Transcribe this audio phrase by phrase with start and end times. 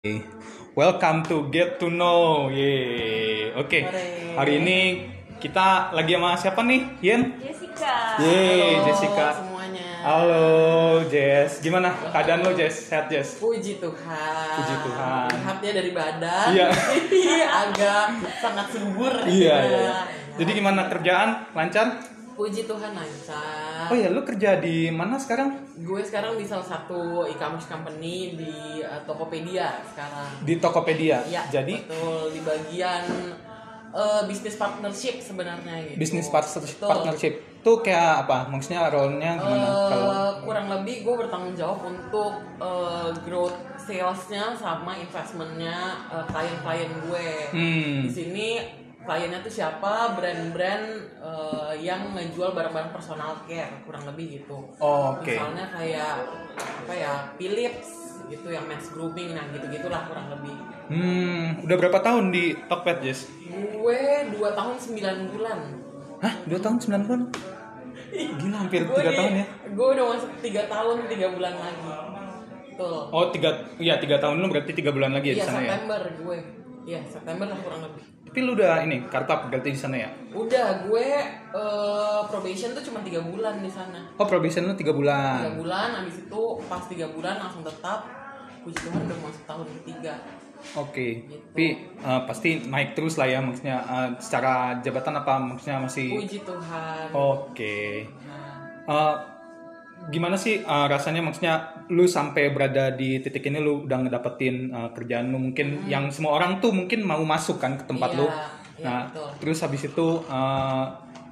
[0.00, 2.48] Welcome to Get to Know.
[2.48, 3.84] Oke.
[3.84, 4.32] Hore.
[4.32, 4.78] Hari ini
[5.36, 6.88] kita lagi sama siapa nih?
[7.04, 7.36] Yen?
[7.36, 8.16] Jessica.
[8.16, 9.26] Yeay, Halo Jessica.
[9.36, 9.88] semuanya.
[10.00, 10.48] Halo,
[11.04, 11.60] Jess.
[11.60, 12.88] Gimana keadaan lo, Jess?
[12.88, 13.36] Sehat, Jess?
[13.44, 14.48] Puji Tuhan.
[14.56, 15.28] Puji Tuhan.
[15.36, 16.46] Lihatnya dari badan.
[16.48, 16.68] Iya.
[17.68, 18.06] agak
[18.40, 19.12] sangat subur.
[19.28, 19.56] Iya, ya.
[19.68, 19.92] iya.
[20.40, 21.52] Jadi gimana kerjaan?
[21.52, 22.09] Lancar?
[22.40, 23.92] Puji Tuhan lancar.
[23.92, 25.60] Oh ya, lu kerja di mana sekarang?
[25.84, 30.40] Gue sekarang di salah satu e-commerce company di uh, Tokopedia sekarang.
[30.40, 31.20] Di Tokopedia.
[31.28, 31.44] Iya.
[31.52, 33.04] Jadi betul di bagian
[33.92, 36.00] uh, bisnis partnership sebenarnya gitu.
[36.00, 36.88] bisnis partnership, Betul.
[36.88, 38.48] partnership itu kayak apa?
[38.48, 39.66] Maksudnya role-nya gimana?
[39.68, 46.88] Eh, Kalau kurang lebih gue bertanggung jawab untuk eh, growth salesnya sama investmentnya eh, klien-klien
[47.04, 47.28] gue.
[47.52, 47.96] Hmm.
[48.08, 48.48] Di sini
[49.10, 50.14] kliennya tuh siapa?
[50.14, 50.86] Brand-brand
[51.18, 54.70] eh, yang ngejual barang-barang personal care kurang lebih gitu.
[54.78, 55.26] Oh, oke.
[55.26, 56.14] Misalnya kayak
[56.54, 57.90] apa ya Philips
[58.30, 60.54] gitu yang men's grooming nah gitu gitulah kurang lebih.
[60.86, 63.26] Hmm, udah berapa tahun di Tokped, Jess?
[63.50, 65.58] Gue 2 tahun 9 bulan.
[66.22, 66.34] Hah?
[66.46, 67.20] Dua tahun sembilan bulan?
[68.10, 69.46] Gila, hampir tiga di- tahun ya?
[69.74, 71.90] Gue udah masuk 3 tahun 3 bulan lagi.
[72.74, 73.02] Tuh.
[73.10, 75.68] Oh tiga, iya tiga tahun lu berarti tiga bulan lagi ya di Iya sana ya.
[75.68, 76.38] September gue.
[76.82, 78.02] Iya September lah kurang lebih.
[78.24, 80.10] Tapi lu udah ini kartap berarti di sana ya.
[80.30, 81.06] Udah gue
[81.50, 84.06] eh, probation tuh cuma tiga bulan di sana.
[84.14, 85.56] Oh probation lu tiga Tiga bulan.
[85.56, 88.06] bulan, abis itu pas tiga bulan langsung tetap.
[88.60, 90.14] Puji Tuhan udah masuk tahun ketiga.
[90.76, 91.08] Oke.
[91.50, 96.08] Tapi eh, pasti naik terus lah ya maksudnya eh, secara jabatan apa maksudnya masih.
[96.14, 97.06] Puji Tuhan.
[97.10, 98.06] Oke.
[98.24, 98.38] Nah,
[98.80, 99.14] Eh,
[100.08, 101.60] gimana sih eh, rasanya maksudnya
[101.90, 106.38] lu sampai berada di titik ini lu udah ngedapetin eh, kerjaan lu mungkin yang semua
[106.38, 108.26] orang tuh mungkin mau masuk kan ke tempat Iya, lu.
[108.26, 108.38] iya,
[108.80, 109.28] Nah, betul.
[109.42, 110.84] terus habis itu eh,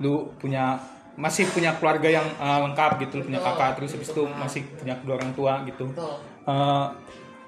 [0.03, 0.77] lu punya
[1.19, 4.39] masih punya keluarga yang eh, lengkap gitu, lu punya kakak terus habis itu betul.
[4.39, 5.86] masih punya kedua orang tua gitu.
[5.95, 6.14] betul.
[6.47, 6.86] Eh,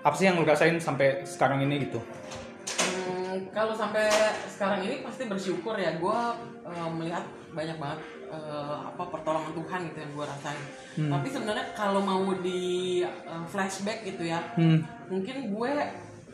[0.00, 1.98] apa sih yang lu rasain sampai sekarang ini gitu?
[2.80, 4.06] Hmm, kalau sampai
[4.46, 6.18] sekarang ini pasti bersyukur ya gue
[6.96, 7.98] melihat banyak banget
[8.30, 10.62] eh, apa pertolongan Tuhan gitu yang gue rasain.
[10.96, 11.10] Hmm.
[11.12, 12.62] Tapi sebenarnya kalau mau di
[13.02, 14.80] eh, flashback gitu ya, Hmm.
[15.06, 15.72] mungkin gue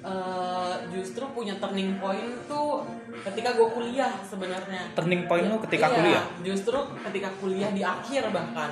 [0.07, 2.85] eh, justru punya turning point tuh
[3.25, 4.93] ketika gue kuliah sebenarnya.
[4.95, 6.25] Turning point lu ketika Iya, kuliah?
[6.45, 8.71] Justru ketika kuliah di akhir bahkan.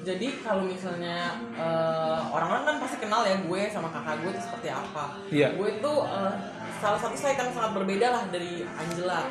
[0.00, 4.68] Jadi kalau misalnya eh, orang-orang kan pasti kenal ya gue sama kakak gue itu seperti
[4.72, 5.04] apa.
[5.28, 5.52] Iya.
[5.58, 6.32] Gue itu eh,
[6.80, 9.28] salah satu saya yang sangat berbeda lah dari Angela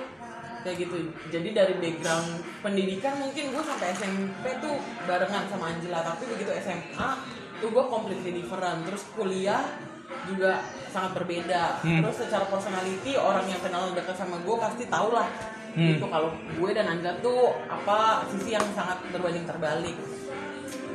[0.66, 0.98] kayak gitu.
[1.32, 2.30] Jadi dari background
[2.62, 4.76] pendidikan mungkin gue sampai SMP tuh
[5.08, 7.10] barengan sama Angela, tapi begitu SMA
[7.60, 8.88] tuh gue completely different.
[8.88, 9.64] Terus kuliah
[10.26, 11.80] juga sangat berbeda.
[11.86, 12.02] Hmm.
[12.02, 15.30] Terus secara personality orang yang kenal dekat sama gue pasti tau lah
[15.70, 15.86] Hmm.
[15.96, 19.94] gitu kalau gue dan Angela tuh apa sisi yang sangat berbanding terbalik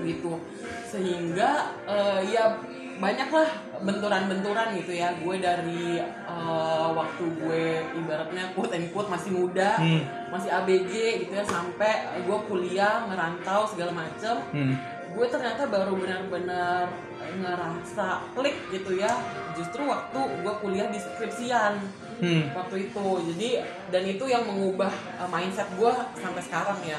[0.03, 0.43] gitu
[0.91, 2.59] sehingga eh, ya
[2.95, 3.49] banyaklah
[3.83, 7.65] benturan-benturan gitu ya gue dari eh, waktu gue
[7.99, 10.03] ibaratnya quote and quote masih muda Hmm.
[10.31, 10.93] masih ABG
[11.27, 14.75] gitu ya sampai gue kuliah ngerantau segala macem Hmm.
[15.11, 16.87] gue ternyata baru benar-benar
[17.35, 19.11] ngerasa klik gitu ya
[19.53, 21.75] justru waktu gue kuliah di skripsian
[22.15, 22.47] Hmm.
[22.55, 23.51] waktu itu jadi
[23.91, 24.87] dan itu yang mengubah
[25.19, 26.95] uh, mindset gue sampai sekarang ya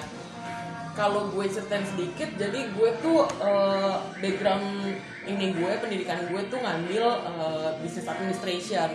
[0.96, 4.96] kalau gue ceritain sedikit jadi gue tuh uh, background
[5.28, 8.90] ini gue pendidikan gue tuh ngambil uh, business administration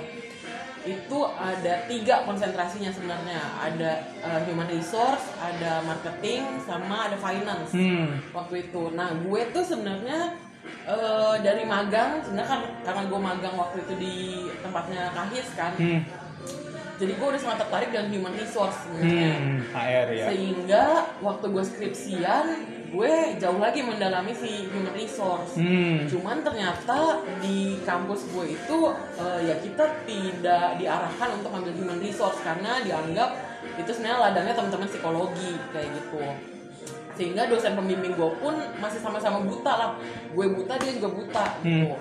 [0.81, 8.17] itu ada tiga konsentrasinya sebenarnya ada uh, human resource ada marketing sama ada finance Hmm.
[8.33, 8.89] waktu itu.
[8.97, 10.41] Nah, gue tuh sebenarnya
[10.89, 14.17] eh, dari magang, sebenarnya kan karena gue magang waktu itu di
[14.59, 16.01] tempatnya Kahis kan, Hmm.
[17.01, 19.33] Jadi gue udah sangat tertarik dengan human resource sebenarnya.
[19.33, 19.59] Hmm.
[19.73, 20.27] HR ya.
[20.29, 20.85] Sehingga
[21.25, 22.47] waktu gue skripsian,
[22.93, 25.57] gue jauh lagi mendalami si human resource.
[25.57, 26.05] Hmm.
[26.05, 28.79] Cuman ternyata di kampus gue itu
[29.17, 33.33] eh, ya kita tidak diarahkan untuk ambil human resource karena dianggap
[33.81, 36.21] itu sebenarnya ladangnya teman-teman psikologi kayak gitu.
[37.17, 39.91] Sehingga dosen pembimbing gue pun masih sama-sama buta lah.
[40.37, 41.97] Gue buta dia juga buta gitu.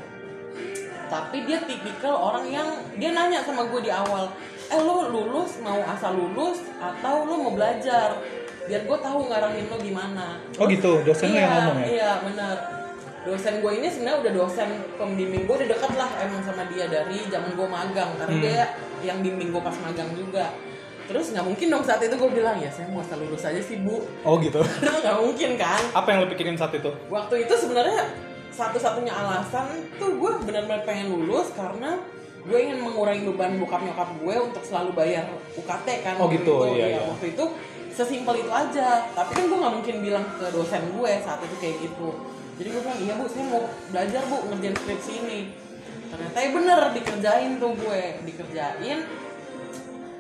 [1.10, 2.68] Tapi dia tipikal orang yang
[3.00, 4.30] dia nanya sama gue di awal,
[4.70, 8.22] eh lo lulus mau asal lulus atau lo mau belajar?
[8.64, 10.38] Biar gue tahu ngarahin lo gimana.
[10.56, 11.86] Oh gitu, dosen lu yang Iya, ngomong ya?
[11.88, 12.56] Iya benar.
[13.20, 17.20] Dosen gue ini sebenarnya udah dosen pembimbing gue udah deket lah emang sama dia dari
[17.28, 18.44] zaman gue magang karena Hmm.
[18.46, 18.64] dia
[19.02, 20.54] yang bimbing gue pas magang juga.
[21.04, 23.82] Terus nggak mungkin dong saat itu gue bilang ya saya mau asal lulus aja sih
[23.82, 24.06] bu.
[24.22, 24.62] Oh gitu.
[25.02, 25.82] Nggak mungkin kan.
[25.92, 26.86] Apa yang lu pikirin saat itu?
[27.10, 28.06] Waktu itu sebenarnya
[28.52, 29.68] satu-satunya alasan
[29.98, 31.98] tuh gue benar-benar pengen lulus karena
[32.40, 36.76] gue ingin mengurangi beban bokap nyokap gue untuk selalu bayar UKT kan Oh gitu, itu.
[36.76, 37.02] iya, Ya, iya.
[37.06, 37.46] waktu itu
[37.90, 38.88] sesimpel itu aja.
[39.12, 42.10] Tapi kan gue nggak mungkin bilang ke dosen gue saat itu kayak gitu.
[42.56, 45.40] Jadi gue bilang iya bu saya mau belajar bu ngerjain skripsi ini
[46.10, 48.02] ternyata ya bener dikerjain tuh gue.
[48.24, 49.00] Dikerjain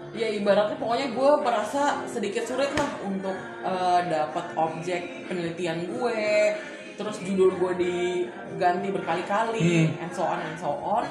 [0.09, 6.21] ya ibaratnya pokoknya gue merasa sedikit sulit lah untuk eh, dapat objek penelitian gue.
[6.93, 10.03] Terus judul gue diganti berkali-kali Hmm.
[10.03, 11.07] and so on and so on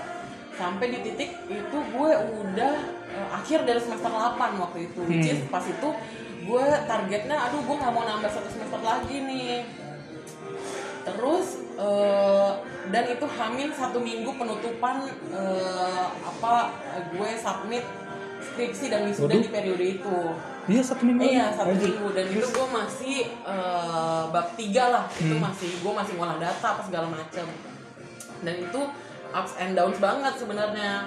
[0.58, 2.74] sampai di titik itu gue udah
[3.08, 5.48] eh, akhir dari semester 8 waktu itu which is Hmm.
[5.48, 5.88] pas itu
[6.40, 9.62] gue targetnya aduh gue nggak mau nambah satu semester lagi nih
[11.04, 12.50] terus eh,
[12.86, 14.96] dan itu hamil satu minggu penutupan
[15.30, 16.54] eh, apa
[17.08, 17.84] gue submit
[18.40, 19.40] skripsi dan wisuda Waduh.
[19.40, 20.18] di periode itu
[20.68, 21.24] Iya satu minggu.
[21.24, 25.42] iya satu minggu dan itu gue masih eh, bab tiga lah itu Hmm.
[25.42, 27.46] masih gue masih ngolah data apa segala macem
[28.38, 28.80] dan itu
[29.32, 31.06] ups and downs banget sebenarnya.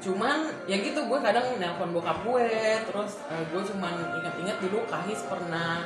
[0.00, 2.48] Cuman ya gitu gue kadang nelpon bokap gue
[2.88, 5.84] terus eh, gue cuman ingat-ingat dulu Kahis pernah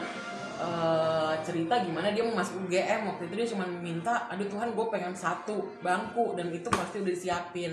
[0.62, 4.87] eh, cerita gimana dia mau masuk UGM waktu itu dia cuman minta aduh Tuhan gue
[4.87, 7.73] pengen satu bangku dan itu pasti udah disiapin.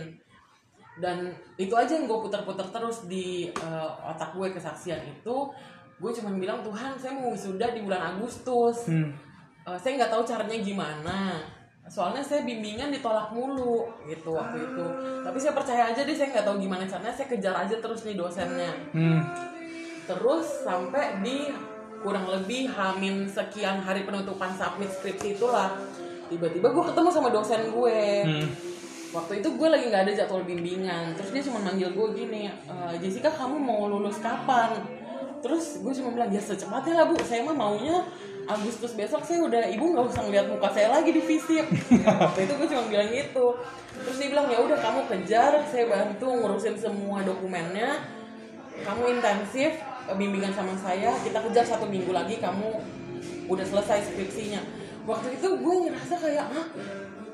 [0.98, 5.38] Dan itu aja yang gue putar-putar terus di eh, otak gue kesaksian itu.
[6.02, 8.90] Gue cuman bilang Tuhan saya mau wisuda di bulan Agustus.
[8.90, 9.14] Hmm.
[9.62, 11.18] Eh, saya nggak tahu caranya gimana
[11.88, 14.86] soalnya saya bimbingan ditolak mulu gitu waktu itu.
[15.22, 18.16] Tapi saya percaya aja deh saya nggak tahu gimana caranya saya kejar aja terus nih
[18.16, 18.72] dosennya.
[18.94, 19.22] Hmm.
[20.02, 21.54] terus sampai di
[22.02, 25.72] kurang lebih hamin sekian hari penutupan submit skripsi itulah
[26.28, 28.02] tiba-tiba gue ketemu sama dosen gue.
[28.26, 28.48] Hmm.
[29.12, 32.76] waktu itu gue lagi nggak ada jadwal bimbingan terus dia cuma manggil gue gini "E,
[32.98, 34.72] Jessica kamu mau lulus kapan?
[35.42, 37.18] Terus gue cuma bilang ya secepatnya lah bu.
[37.26, 38.06] Saya mah maunya
[38.52, 41.66] Agustus besok saya udah ibu nggak usah ngeliat muka saya lagi di visip.
[42.24, 43.46] Waktu itu gue cuma bilang gitu.
[44.02, 48.02] Terus dia bilang ya udah kamu kejar saya bantu ngurusin semua dokumennya.
[48.82, 49.80] Kamu intensif
[50.18, 51.16] bimbingan sama saya.
[51.24, 52.82] Kita kejar satu minggu lagi kamu
[53.48, 54.60] udah selesai skripsinya.
[55.08, 56.68] Waktu itu gue ngerasa kayak ah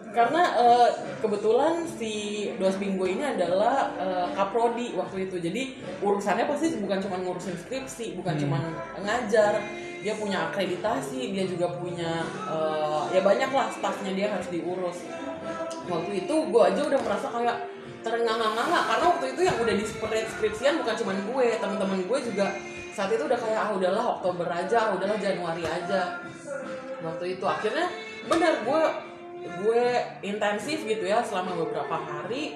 [0.08, 0.90] karena eh,
[1.22, 5.38] kebetulan si dosbing gue ini adalah eh, kaprodi waktu itu.
[5.38, 8.44] Jadi urusannya pasti bukan cuma ngurusin skripsi bukan Hmm.
[8.46, 8.60] cuma
[9.02, 9.62] ngajar
[10.08, 15.04] dia punya akreditasi dia juga punya eh, ya banyak lah staffnya dia harus diurus.
[15.92, 17.68] Waktu itu gue aja udah merasa kayak
[18.08, 19.84] terengah-engah karena waktu itu yang udah di
[20.32, 22.56] skripsian bukan cuma gue teman-teman gue juga
[22.96, 26.24] saat itu udah kayak ah udahlah Oktober aja ah udahlah Januari aja.
[27.04, 27.92] Waktu itu akhirnya
[28.32, 28.82] benar gue
[29.60, 29.86] gue
[30.24, 32.56] intensif gitu ya selama beberapa hari.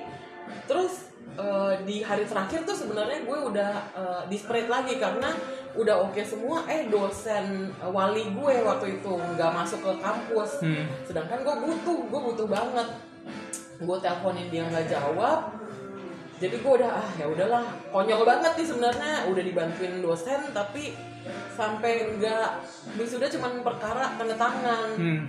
[0.71, 5.35] Terus eh, di hari terakhir tuh sebenarnya gue udah eh, di spread lagi karena
[5.71, 10.51] udah oke semua eh dosen wali gue waktu itu nggak masuk ke kampus.
[10.63, 10.85] Hmm.
[11.07, 12.87] sedangkan gue butuh gue butuh banget.
[13.81, 15.55] Gue teleponin dia nggak jawab.
[16.41, 17.63] Jadi gue udah ah ya udahlah
[17.93, 19.13] konyol banget nih sebenarnya.
[19.31, 20.97] Udah dibantuin dosen tapi
[21.53, 22.49] sampai nggak
[22.99, 24.89] wisuda cuman perkara tanda tangan.
[24.97, 25.23] Hmm.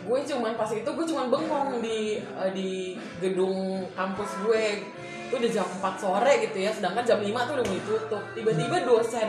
[0.00, 4.82] gue cuman pas itu gue cuman bengong di eh, di gedung kampus gue
[5.30, 8.76] itu udah jam 4 sore gitu ya sedangkan jam 5 tuh udah mulai tutup tiba-tiba
[8.82, 9.28] dosen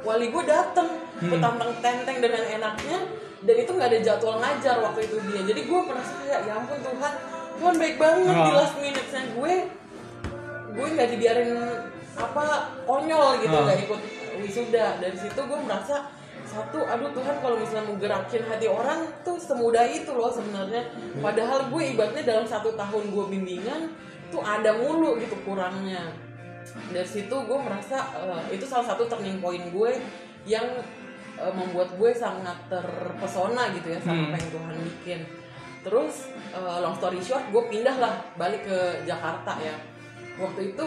[0.00, 0.88] wali gue dateng
[1.18, 1.28] Hmm.
[1.28, 2.96] petantang tenteng dengan enaknya
[3.40, 6.80] dan itu nggak ada jadwal ngajar waktu itu dia jadi gue merasa kayak ya ampun
[6.80, 7.12] Tuhan
[7.58, 8.56] Tuhan baik banget di Ah.
[8.56, 9.54] last minute-nya gue
[10.70, 11.52] gue nggak dibiarin
[12.16, 12.44] apa
[12.84, 13.62] konyol gitu Ah.
[13.66, 14.00] nggak ikut
[14.40, 16.08] wisuda dari situ gue merasa
[16.42, 20.88] satu aduh Tuhan kalau misalnya mau gerakin hati orang tuh semudah itu loh sebenarnya
[21.20, 23.92] padahal gue ibaratnya dalam satu tahun gue bimbingan
[24.30, 26.10] tuh ada mulu gitu kurangnya
[26.88, 29.90] dari situ gue merasa eh, itu salah satu turning point gue
[30.44, 30.66] yang
[31.34, 34.26] eh, membuat gue sangat terpesona gitu ya sama Hmm.
[34.26, 35.20] apa yang Tuhan bikin
[35.80, 36.14] terus
[36.50, 39.74] eh, long story short gue pindah lah balik ke Jakarta ya
[40.36, 40.86] waktu itu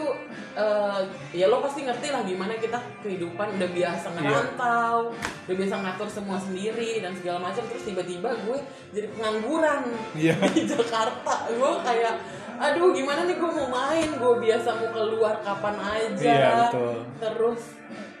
[0.54, 1.00] eh,
[1.32, 4.18] ya lo pasti ngerti lah gimana kita kehidupan udah biasa Iya.
[4.18, 4.98] ngerantau
[5.44, 8.58] udah biasa ngatur semua sendiri dan segala macam terus tiba-tiba gue
[8.90, 9.82] jadi pengangguran
[10.12, 10.34] Iya.
[10.56, 12.14] di Jakarta gue kayak
[12.56, 16.94] aduh gimana nih gue mau main gue biasa mau keluar kapan aja Iya, betul.
[17.18, 17.60] terus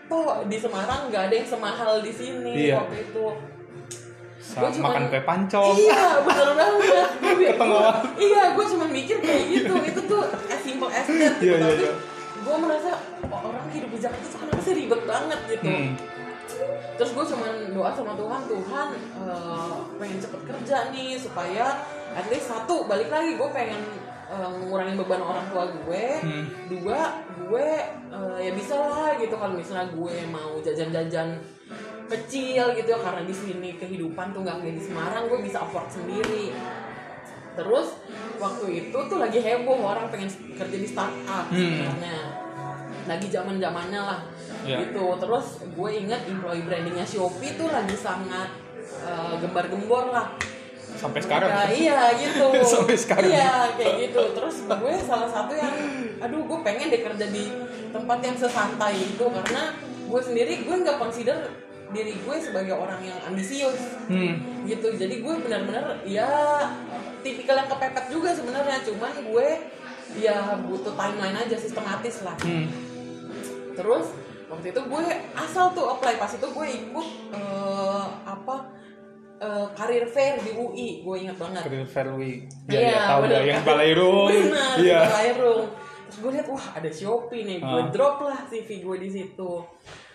[0.04, 2.80] toh di Semarang nggak ada yang semahal di sini Iya.
[2.80, 3.26] waktu itu
[4.36, 5.72] Sama Gua cuman- makan kue pancong.
[5.74, 7.08] Iya, bener banget.
[7.16, 7.78] Gue- Ketemu.
[8.20, 9.72] Iya, gue cuma mikir kayak gitu.
[9.82, 11.48] Itu tuh as simple as that gitu.
[11.48, 11.92] Iya, iya, iya.
[12.36, 12.92] gue merasa
[13.24, 15.64] oh, orang hidup di Jakarta tuh kenapa sih ribet banget gitu.
[15.64, 15.90] Hmm.
[16.94, 21.64] Terus gue cuma doa sama Tuhan, Tuhan eh, pengen cepet kerja nih supaya
[22.12, 23.80] at least satu balik lagi gue pengen
[24.26, 26.04] eh, ngurangin beban orang tua gue.
[26.20, 26.44] Hmm.
[26.66, 27.00] Dua,
[27.44, 27.68] gue
[28.10, 31.36] eh, ya bisa lah gitu kalau misalnya gue mau jajan-jajan
[32.04, 35.88] kecil gitu ya karena di sini kehidupan tuh nggak kayak di Semarang gue bisa afford
[35.88, 36.52] sendiri
[37.54, 37.96] terus
[38.36, 41.56] waktu itu tuh lagi heboh orang pengen kerja di startup Hmm.
[41.56, 42.18] sebenarnya
[43.04, 44.20] lagi zaman zamannya lah
[44.64, 44.84] Iya.
[44.84, 48.52] gitu terus gue inget employee brandingnya Shopee tuh lagi sangat
[49.00, 50.28] eh, gembar-gembor lah
[50.94, 52.46] sampai sekarang Nah, iya gitu.
[52.74, 53.30] Sampai sekarang.
[53.30, 54.22] Iya kayak gitu.
[54.32, 55.74] Terus gue salah satu yang,
[56.22, 57.44] aduh gue pengen deh kerja di
[57.92, 61.36] tempat yang sesantai itu karena gue sendiri gue nggak consider
[61.94, 63.78] diri gue sebagai orang yang ambisius
[64.10, 64.66] hmm.
[64.66, 64.96] gitu.
[64.96, 66.28] Jadi gue benar-benar ya
[67.22, 68.82] tipikal yang kepepet juga sebenarnya.
[68.82, 69.48] Cuman gue
[70.18, 72.34] ya butuh timeline aja sistematis lah.
[72.42, 72.66] Hmm.
[73.74, 74.10] Terus
[74.48, 78.04] waktu itu gue asal tuh apply pas itu gue ikut eh,
[79.36, 81.62] eh, karir fair di UI gue ingat banget.
[81.62, 85.62] Career Fair Week ya, Iya, ya, tahu dah yang Balairung Benar, iya di Balairung.
[86.04, 87.88] Terus gue lihat wah ada Shopee nih, gue Ah.
[87.88, 89.50] drop lah CV gue di situ.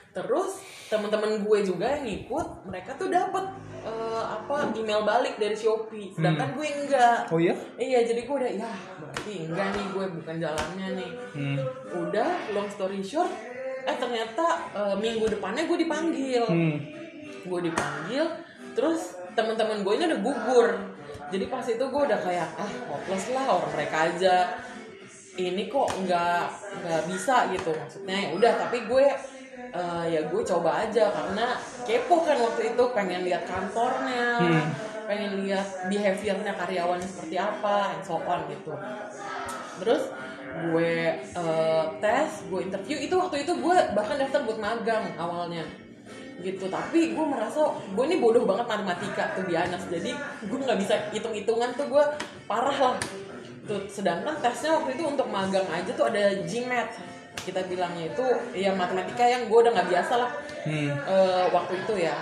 [0.09, 0.51] Terus
[0.85, 3.45] teman-teman gue juga yang ikut, mereka tuh dapat
[3.79, 7.27] eh, apa email balik dari Shopee, sedangkan gue enggak.
[7.27, 11.11] oh iya Iya, jadi gue udah ya berarti enggak nih gue bukan jalannya nih.
[11.31, 11.57] hmm.
[11.97, 13.31] Udah long story short,
[13.81, 16.75] eh ternyata eh, minggu depannya gue dipanggil Hmm.
[17.41, 18.25] gue dipanggil
[18.79, 20.69] terus teman-teman gue ini udah gugur.
[21.29, 24.35] Jadi pas itu gue udah kayak ah hopeless lah orang mereka aja.
[25.35, 26.43] Ini kok nggak
[26.87, 27.75] nggak bisa gitu.
[27.75, 29.05] Maksudnya ya udah tapi gue
[29.75, 34.71] eh, ya gue coba aja karena kepo kan waktu itu pengen lihat kantornya Hmm.
[35.09, 38.71] pengen lihat behaviornya karyawan seperti apa and so on gitu.
[39.83, 40.03] Terus
[40.49, 45.67] gue eh, tes gue interview itu waktu itu gue bahkan daftar buat magang awalnya
[46.41, 46.65] gitu.
[46.67, 50.11] Tapi gue merasa gue ini bodoh banget matematika tuh biasa jadi
[50.45, 52.03] gue nggak bisa hitung hitungan tuh gue
[52.47, 52.97] parah lah.
[53.69, 56.89] Tuh sedangkan tesnya waktu itu untuk magang aja tuh ada GMAT
[57.39, 58.25] kita bilangnya itu
[58.57, 60.31] ya matematika yang gue udah nggak biasa lah.
[60.67, 60.89] Hmm.
[60.91, 62.17] eh, waktu itu ya.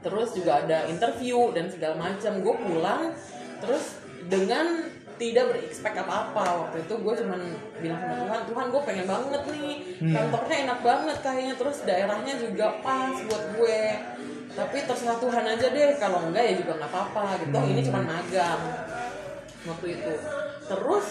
[0.00, 2.40] Terus juga ada interview dan segala macam.
[2.40, 3.12] Gue pulang
[3.60, 4.88] terus dengan
[5.20, 6.44] tidak berexpect apa-apa.
[6.64, 7.40] Waktu itu gue cuman
[7.84, 9.74] bilang sama Tuhan Tuhan gue pengen banget nih.
[10.16, 13.82] Kantornya enak banget kayaknya terus daerahnya juga pas buat gue.
[14.50, 17.52] Tapi terserah Tuhan aja deh kalau enggak ya juga nggak apa-apa gitu.
[17.52, 18.60] Toh ini cuman magang
[19.68, 20.12] waktu itu.
[20.64, 21.06] Terus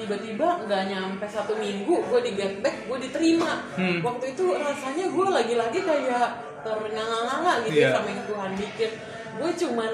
[0.00, 3.68] tiba-tiba nggak nyampe satu minggu gue di get back gue diterima.
[3.76, 4.00] Hmm.
[4.00, 6.28] waktu itu rasanya gue lagi-lagi kayak
[6.64, 8.90] ternganga-nganga gitu ya sama yang Tuhan bikin.
[9.36, 9.92] Gue cuman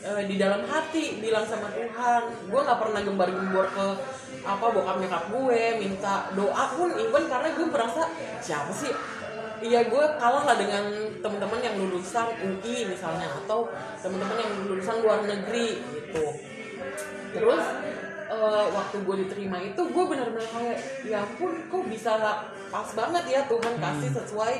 [0.00, 2.22] eh, di dalam hati bilang sama Tuhan.
[2.48, 3.86] Gue nggak pernah gembar-gembor ke
[4.40, 8.02] apa bokap nyokap gue minta doa pun even karena gue merasa
[8.40, 8.92] siapa sih?
[9.60, 10.88] Iya gue kalah lah dengan
[11.20, 13.68] teman-teman yang lulusan UI misalnya atau
[14.00, 16.24] teman-teman yang lulusan luar negeri gitu.
[17.36, 17.64] Terus
[18.32, 22.16] eh, waktu gue diterima itu gue benar-benar kayak ya ampun kok bisa
[22.72, 24.54] pas banget ya Tuhan kasih sesuai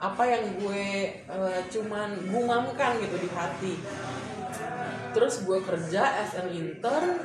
[0.00, 0.86] apa yang gue
[1.28, 3.74] eh, cuman gumamkan gitu di hati
[5.10, 7.18] terus gue kerja as an intern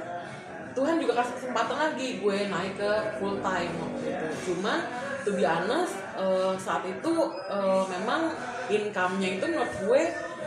[0.75, 4.27] Tuhan juga kasih kesempatan lagi gue naik ke full time waktu itu.
[4.51, 4.83] Cuman
[5.23, 7.13] to be honest eh, saat itu
[7.47, 8.35] eh, memang
[8.67, 10.01] income-nya itu menurut gue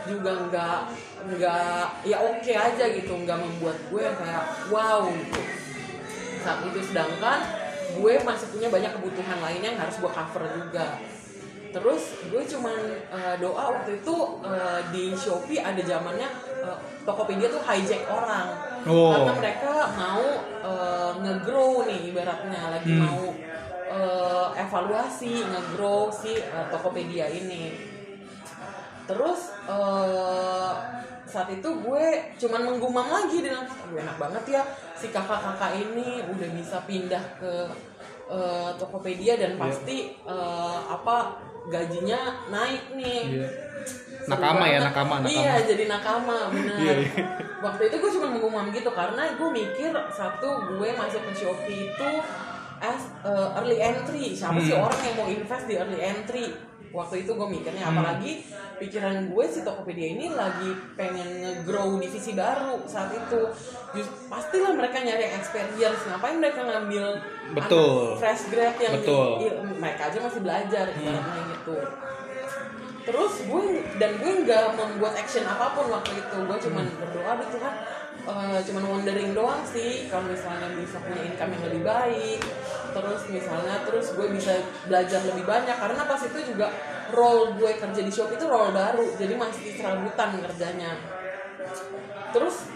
[0.05, 0.79] juga nggak
[1.33, 5.41] nggak ya oke aja gitu nggak membuat gue kayak wow gitu.
[6.45, 7.41] Saat itu sedangkan
[7.97, 11.01] gue masih punya banyak kebutuhan lainnya yang harus gue cover juga.
[11.73, 12.77] Terus gue cuman
[13.17, 14.15] eh, doa waktu itu
[14.45, 16.29] eh, di Shopee ada zamannya
[17.05, 18.47] Tokopedia tuh hijack orang.
[18.87, 19.11] Oh.
[19.11, 20.23] karena mereka mau
[20.63, 22.61] eh, nge-grow nih ibaratnya.
[22.79, 23.01] Lagi Hmm.
[23.03, 23.23] mau
[23.89, 27.75] eh, evaluasi nge-grow si eh, Tokopedia ini.
[29.03, 30.73] Terus eh,
[31.29, 32.05] saat itu gue
[32.41, 34.63] cuman menggumam lagi dengan gue enak banget ya
[34.95, 36.23] si kakak-kakak ini.
[36.29, 37.53] Udah bisa pindah ke
[38.29, 41.35] eh, Tokopedia dan pasti eh, apa
[41.67, 43.49] gajinya naik nih Iya.
[44.19, 45.31] Seru Nakama ya, nakama, nakama.
[45.31, 46.77] Iya, jadi nakama, benar.
[46.77, 47.23] Iya, iya.
[47.63, 52.09] Waktu itu gue cuma mengumum gitu karena gue mikir satu gue masuk ke Shopee itu
[52.77, 54.35] as uh, early entry.
[54.35, 54.85] Siapa sih Hmm.
[54.85, 56.45] orang yang mau invest di early entry?
[56.89, 57.93] Waktu itu gue mikirnya Hmm.
[57.95, 58.41] apalagi
[58.79, 63.41] pikiran gue si Tokopedia ini lagi pengen nge-grow divisi baru saat itu.
[63.93, 66.01] Just, pastilah mereka nyari yang experience.
[66.05, 67.05] Ngapain mereka ngambil
[67.53, 68.17] Betul.
[68.17, 69.29] fresh grad yang Betul.
[69.41, 71.77] iya, mereka aja masih belajar ibaratnya gitu
[73.07, 73.63] terus gue
[73.97, 76.37] dan gue nggak membuat action apa pun waktu itu.
[76.45, 77.73] Gue cuman berdoa deh Tuhan
[78.29, 82.39] eh, cuman wondering doang sih kalau misalnya bisa punya income yang lebih baik.
[82.89, 84.53] Terus misalnya terus gue bisa
[84.87, 85.77] belajar lebih banyak.
[85.77, 86.67] Karena pas itu juga
[87.09, 90.91] role gue kerja di shop itu role baru jadi masih serabutan kerjanya.
[92.29, 92.69] Terus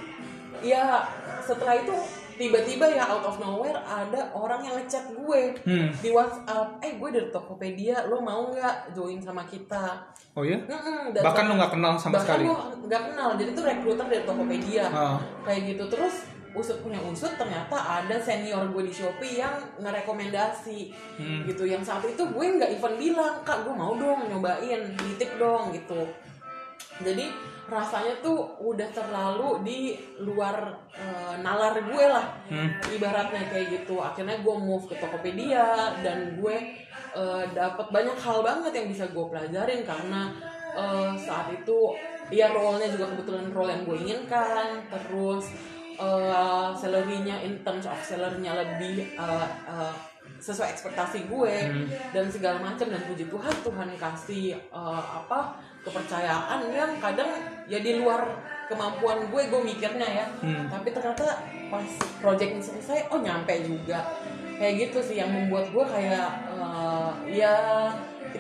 [0.64, 1.06] ya
[1.44, 5.90] setelah itu tiba-tiba ya out of nowhere ada orang yang ngechat gue Hmm.
[5.94, 10.02] di WhatsApp eh gue dari Tokopedia lo mau nggak join sama kita
[10.34, 10.58] Oh iya?
[10.60, 12.44] Mm-mm, dan Bahkan lu nggak kenal sama bahkan sekali.
[12.44, 15.18] gue nggak kenal jadi tuh rekruter dari Tokopedia Ah.
[15.44, 16.16] kayak gitu terus
[16.52, 21.42] usut punya usut ternyata ada senior gue di Shopee yang ngerekomendasi Hmm.
[21.44, 25.70] gitu yang saat itu gue nggak even bilang kak gue mau dong nyobain nitip dong
[25.70, 26.02] gitu
[27.00, 27.26] jadi
[27.64, 29.80] rasanya tuh udah terlalu di
[30.20, 32.70] luar eh, nalar gue lah Hmm.
[32.92, 36.56] ibaratnya kayak gitu akhirnya gue move ke Tokopedia dan gue
[37.16, 40.30] eh, dapat banyak hal banget yang bisa gue pelajarin karena
[40.76, 41.96] eh, saat itu
[42.32, 45.48] ya role-nya juga kebetulan role yang gue inginkan terus
[45.94, 49.94] eh salary-nya in terms of salary-nya lebih eh, eh,
[50.44, 51.56] sesuai ekspektasi gue
[52.12, 52.92] dan segala macam.
[52.92, 57.32] Dan puji Tuhan Tuhan kasih eh, apa kepercayaan yang kadang
[57.68, 58.28] ya di luar
[58.68, 60.26] kemampuan gue gue mikirnya ya.
[60.44, 60.68] Hmm.
[60.72, 61.88] tapi ternyata pas
[62.20, 64.04] projectnya selesai oh nyampe juga.
[64.60, 67.56] Kayak gitu sih yang membuat gue kayak eh, ya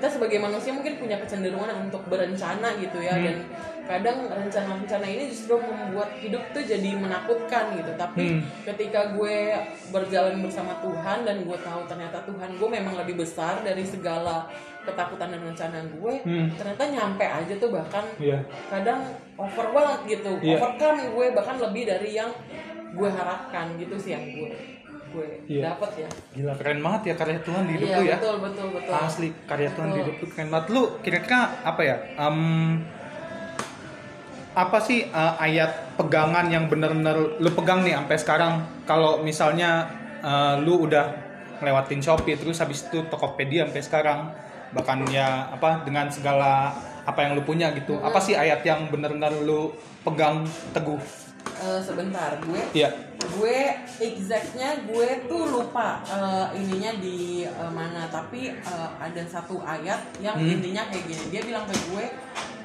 [0.04, 3.24] kita sebagai manusia mungkin punya kecenderungan untuk berencana gitu ya Hmm.
[3.24, 3.38] dan
[3.84, 8.44] kadang rencana-rencana ini justru membuat hidup tuh jadi menakutkan gitu tapi Hmm.
[8.68, 9.56] ketika gue
[9.96, 14.44] berjalan bersama Tuhan dan gue tahu ternyata Tuhan gue memang lebih besar dari segala
[14.84, 16.52] ketakutan dan rencana gue Hmm.
[16.52, 18.44] ternyata nyampe aja tuh bahkan Iya.
[18.68, 19.08] kadang
[19.40, 20.60] overwhelmed gitu Iya.
[20.60, 22.36] overcome gue bahkan lebih dari yang
[22.92, 24.52] gue harapkan gitu sih yang gue
[25.14, 25.62] gue Iya.
[25.70, 28.18] dapet ya Gila keren banget ya karya Tuhan di hidup iya lu ya.
[28.18, 30.04] betul betul betul Asli karya Tuhan di Betul.
[30.04, 30.68] hidup lu keren banget.
[30.70, 31.96] Lu kira-kira apa ya?
[32.18, 32.38] Em,
[34.54, 38.54] apa sih eh, ayat pegangan yang benar-benar lu pegang nih sampai sekarang?
[38.84, 39.90] Kalau misalnya
[40.20, 41.06] eh, lu udah
[41.58, 44.20] ngelewatin Shopee terus habis itu Tokopedia sampai sekarang
[44.74, 47.98] bahkan ya apa dengan segala apa yang lu punya gitu.
[48.00, 49.70] Apa sih ayat yang benar-benar lu
[50.02, 50.98] pegang teguh?
[51.64, 52.92] Eh, sebentar gue Iya.
[53.24, 53.58] gue
[53.98, 60.36] exactnya gue tuh lupa eh, ininya di eh, mana tapi eh, ada satu ayat yang
[60.36, 60.54] Hmm.
[60.54, 62.06] intinya kayak gini dia bilang ke gue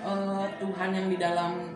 [0.02, 1.70] eh, Tuhan yang di dalamku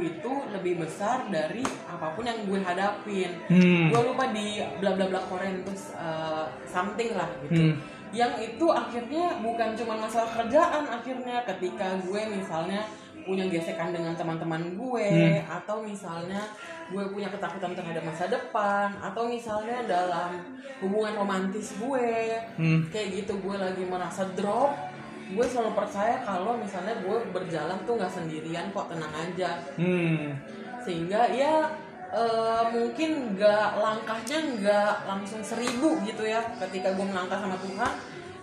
[0.00, 3.94] itu lebih besar dari apa pun yang gue hadapin Hmm.
[3.94, 7.78] gue lupa di bla bla bla Korintus eh, something lah gitu Hmm.
[8.10, 12.82] yang itu akhirnya bukan cuma masalah kerjaan akhirnya ketika gue misalnya
[13.24, 15.60] punya gesekan dengan teman-teman gue Hmm.
[15.60, 16.44] atau misalnya
[16.86, 20.36] gue punya ketakutan terhadap masa depan atau misalnya dalam
[20.78, 22.84] hubungan romantis gue Hmm.
[22.88, 24.76] kayak gitu gue lagi merasa drop
[25.24, 30.36] gue selalu percaya kalau misalnya gue berjalan tuh nggak sendirian kok tenang aja Hmm.
[30.80, 31.64] sehingga ya
[32.14, 37.92] eh, mungkin nggak langkahnya nggak langsung seribu gitu ya ketika gue melangkah sama Tuhan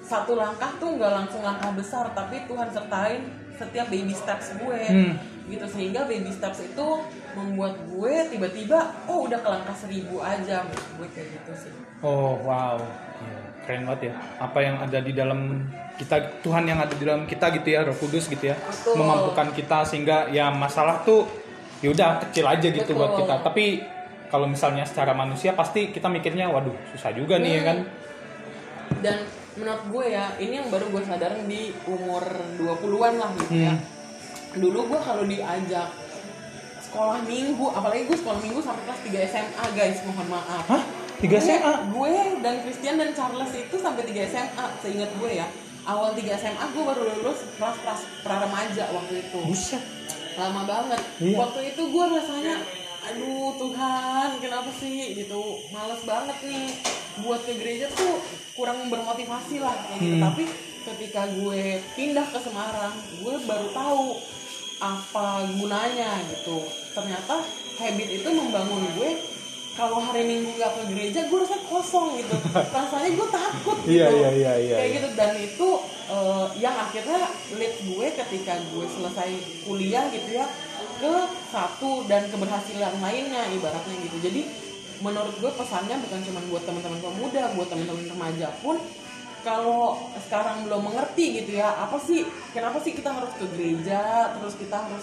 [0.01, 3.21] satu langkah tuh nggak langsung langkah besar tapi Tuhan sertain
[3.61, 5.13] setiap baby steps gue Hmm.
[5.45, 6.87] gitu sehingga baby steps itu
[7.31, 12.81] membuat gue tiba-tiba oh udah ke langkah seribu aja gue kayak gitu sih Oh wow,
[13.21, 14.13] Gila, keren banget ya.
[14.41, 15.61] Apa yang ada di dalam
[15.93, 18.97] kita, Tuhan yang ada di dalam kita gitu ya, Roh Kudus gitu ya, Betul.
[18.97, 21.29] memampukan kita sehingga ya masalah tuh
[21.77, 22.97] ya udah kecil aja gitu Betul.
[22.97, 23.35] buat kita.
[23.45, 23.65] Tapi
[24.27, 27.77] kalau misalnya secara manusia pasti kita mikirnya, waduh susah juga nih ya kan.
[28.99, 29.17] dan
[29.53, 32.23] menurut gue ya ini yang baru gue sadarin di umur
[32.55, 33.83] 20-an lah gitu ya Hmm.
[34.57, 35.87] dulu gue kalau diajak
[36.81, 40.83] sekolah minggu apalagi gue sekolah minggu sampai kelas 3 SMA guys mohon maaf Hah?
[41.17, 41.73] Tiga Gue- SMA?
[41.87, 45.47] gue dan Christian dan Charles itu sampai 3 SMA seingat gue ya
[45.83, 49.83] awal 3 SMA gue baru lulus kelas kelas praremaja waktu itu Buset.
[50.33, 51.37] lama banget Iya.
[51.37, 52.55] waktu itu gue rasanya
[53.01, 55.17] aduh Tuhan kenapa sih?
[55.17, 55.43] Gitu.
[55.73, 56.69] Males banget nih.
[57.25, 58.21] Buat ke gereja tuh
[58.55, 60.15] kurang bermotivasi lah kayak gitu.
[60.17, 60.25] Hmm.
[60.31, 60.43] tapi
[60.81, 64.05] ketika gue pindah ke Semarang gue baru tahu
[64.81, 66.65] apa gunanya gitu.
[66.97, 67.45] Ternyata
[67.77, 69.11] habit itu membangun gue.
[69.71, 72.35] Kalau hari minggu gak ke gereja gue rasa kosong gitu.
[72.75, 73.97] Rasanya gue takut gitu.
[73.97, 74.97] Iya, iya, iya, iya, kayak iya.
[74.99, 75.09] gitu.
[75.15, 75.67] Dan itu
[76.11, 77.21] eh, yang akhirnya
[77.55, 79.31] lead gue ketika gue selesai
[79.63, 80.45] kuliah gitu ya
[81.01, 81.15] ke
[81.49, 84.17] satu dan keberhasilan lainnya ibaratnya gitu.
[84.21, 84.41] Jadi
[85.01, 88.77] menurut gue pesannya bukan cuma buat teman-teman pemuda buat teman-teman remaja pun
[89.41, 89.97] kalau
[90.29, 92.21] sekarang belum mengerti gitu ya apa sih
[92.53, 95.01] kenapa sih kita harus ke gereja terus kita harus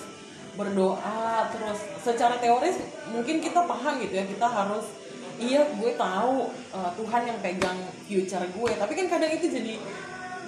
[0.54, 2.78] berdoa terus secara teoris
[3.10, 4.86] mungkin kita paham gitu ya kita harus
[5.38, 7.78] iya gue tahu uh, Tuhan yang pegang
[8.10, 8.72] future gue.
[8.74, 9.74] Tapi kan kadang itu jadi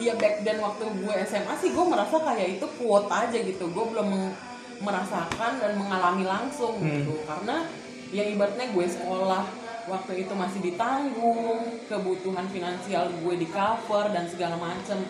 [0.02, 3.70] ya back then waktu gue SMA sih gue merasa kayak itu quote aja gitu.
[3.70, 4.34] Gue belum
[4.80, 7.20] merasakan dan mengalami langsung gitu.
[7.28, 7.68] Karena
[8.10, 9.44] ya ibaratnya gue sekolah
[9.86, 15.04] waktu itu masih ditanggung kebutuhan finansial gue di cover dan segala macem.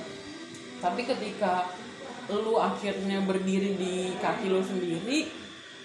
[0.83, 1.70] Tapi ketika
[2.30, 5.26] lu akhirnya berdiri di kaki lu sendiri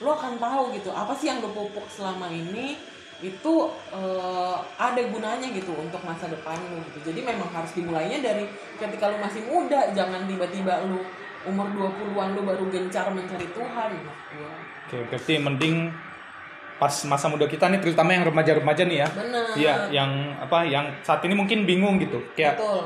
[0.04, 2.76] lu akan tahu gitu apa sih yang lu pupuk selama ini?
[3.24, 7.12] Itu eh, ada gunanya gitu untuk masa depan lu gitu.
[7.12, 8.44] Jadi memang harus dimulainya dari
[8.76, 11.00] ketika lu masih muda, jangan tiba-tiba lu
[11.46, 14.16] umur 20-an lu baru gencar mencari Tuhan gua.
[14.86, 15.90] Oke, berarti mending
[16.76, 19.08] pas masa muda kita nih, terutama yang remaja-remaja nih ya.
[19.08, 19.46] Benar.
[19.56, 22.20] Iya, yang apa, yang saat ini mungkin bingung gitu.
[22.36, 22.84] Kayak Betul.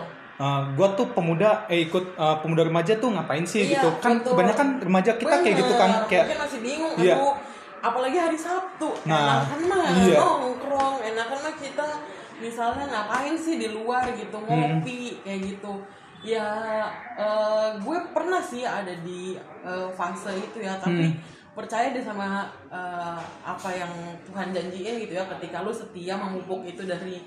[0.72, 4.32] gue tuh pemuda eh ikut eh, pemuda remaja tuh ngapain sih Iya, gitu kan betul.
[4.32, 7.16] kebanyakan remaja kita kayak gitu kan Bener, kayak mungkin masih bingung Iya.
[7.20, 7.36] aduh
[7.84, 10.16] apalagi hari Sabtu Nah, enakan mah iya.
[10.16, 11.88] nongkrong enakan mah kita
[12.40, 14.80] misalnya ngapain sih di luar gitu Hmm.
[14.80, 15.74] ngopi kayak gitu
[16.22, 16.48] ya
[17.16, 21.18] eh, gue pernah sih ada di eh, fase itu ya tapi Hmm.
[21.56, 23.92] percaya deh sama eh, apa yang
[24.24, 27.24] Tuhan janjiin gitu ya ketika lu setia memupuk itu dari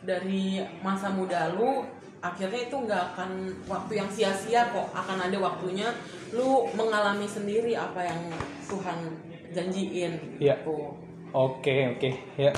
[0.00, 1.82] dari masa muda lu
[2.18, 3.30] akhirnya itu nggak akan
[3.66, 5.86] waktu yang sia-sia kok akan ada waktunya
[6.32, 8.20] lu mengalami sendiri apa yang
[8.66, 8.98] Tuhan
[9.52, 10.58] janjiin Iya.
[10.58, 10.96] gitu.
[11.30, 12.50] Oke oke ya.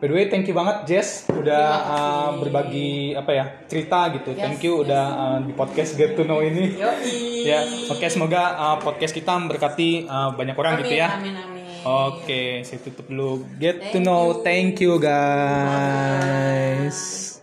[0.00, 4.32] By the way, thank you banget Jess udah uh, berbagi apa ya cerita gitu.
[4.32, 4.88] Yes, Thank you yes.
[4.88, 6.80] udah uh, di podcast Get to Know ini.
[6.80, 7.28] Yoi.
[7.52, 11.08] Ya, oke semoga uh, podcast kita memberkati uh, banyak orang amin, gitu ya.
[11.16, 11.84] Amin amin.
[11.84, 13.44] Oke, saya tutup dulu.
[13.56, 14.36] Get to Thank know.
[14.36, 14.44] you.
[14.44, 16.40] Thank you guys.